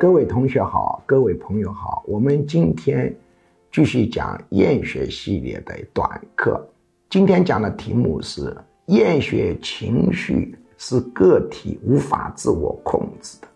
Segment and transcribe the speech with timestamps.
[0.00, 3.14] 各位同学好，各位朋友好，我们今天
[3.70, 6.66] 继续讲厌学系列的短课。
[7.10, 8.56] 今天讲的题目是
[8.86, 13.48] 厌学情绪是个体无法自我控制的。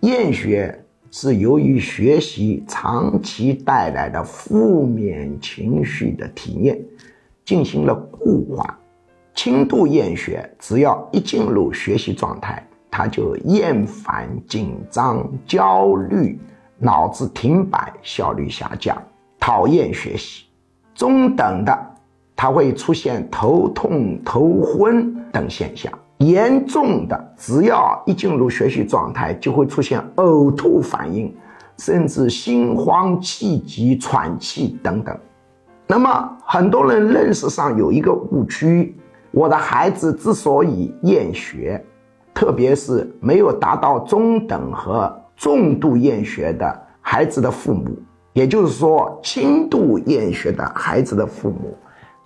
[0.00, 0.76] 厌学
[1.12, 6.84] 是由于学习长期带来的负面情绪的体验
[7.44, 8.76] 进行了固化。
[9.36, 12.66] 轻度厌学只要一进入学习状态。
[12.90, 16.38] 他就厌烦、紧张、焦虑，
[16.78, 19.00] 脑子停摆，效率下降，
[19.38, 20.46] 讨厌学习。
[20.94, 21.78] 中等的，
[22.34, 31.32] 他会出现头痛、头昏等现象；严重的，只要一进入学习状态，就会出现呕吐反应，
[31.78, 35.16] 甚至心慌气急、喘气等等。
[35.86, 38.94] 那么，很多人认识上有一个误区：
[39.30, 41.82] 我的孩子之所以厌学。
[42.40, 47.90] 特别是没有达到中等和重度厌学的孩子的父母，
[48.32, 51.76] 也就是说轻度厌学的孩子的父母，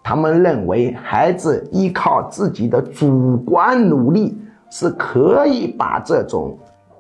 [0.04, 4.38] 他们认为孩子依靠自己的主观努力
[4.70, 6.56] 是可以把这种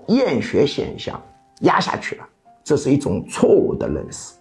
[0.08, 1.14] 厌学现象
[1.60, 2.24] 压下去了，
[2.64, 4.34] 这是一种错误的认识。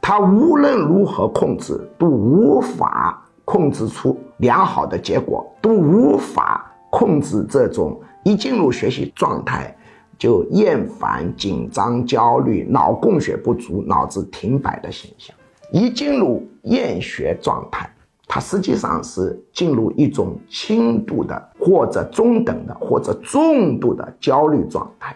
[0.00, 6.70] 他无论如何控制，都无法控制出良好的结果，都无法。
[6.90, 9.76] 控制这种一进入学习状态
[10.18, 15.34] 就厌烦、紧张、焦虑、脑供血不足、脑子停摆的现象。
[15.72, 17.90] 一进入厌学状态，
[18.28, 25.14] 它实际上是进入一种轻度的或者中等的或者重度的焦虑状态。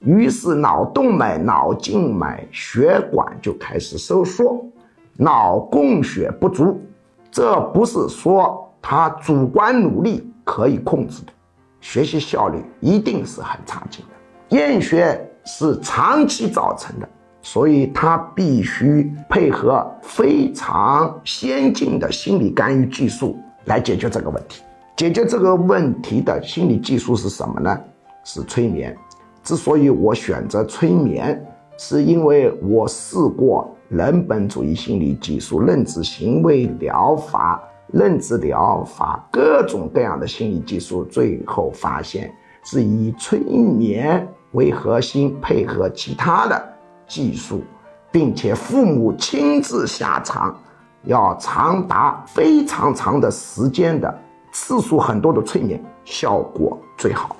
[0.00, 4.62] 于是脑动脉、脑静脉血管就开始收缩，
[5.16, 6.80] 脑供血不足。
[7.30, 10.30] 这不是说他主观努力。
[10.46, 11.32] 可以控制的，
[11.80, 14.54] 学习效率一定是很差劲的。
[14.54, 17.08] 厌学是长期造成的，
[17.40, 24.62] 所以他必须配合非常先进的心理干预技术来解决这个问题。
[24.94, 27.74] 解决这个问题的心理技术是什么呢？
[28.22, 28.94] 是催眠。
[29.42, 31.42] 之所以我选择催眠，
[31.78, 37.62] 是因为我试过人本主义心理技术、认知行为疗法。
[37.92, 42.34] 认知疗法各种各样的心理技术，最后发现
[42.64, 46.74] 是以催眠为核心，配合其他的
[47.06, 47.62] 技术，
[48.10, 50.56] 并且父母亲自下场，
[51.04, 54.12] 要长达非常长的时间的
[54.50, 57.36] 次数很多的催眠，效果最好。